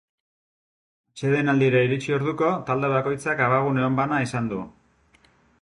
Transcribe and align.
Atsedenaldira 1.11 1.83
iritsi 1.89 2.15
orduko, 2.17 2.49
talde 2.71 2.91
bakoitzak 2.97 3.47
abagune 3.49 3.87
on 3.93 4.03
bana 4.03 4.25
izan 4.29 4.53
du. 4.55 4.65